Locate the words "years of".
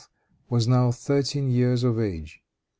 1.51-1.99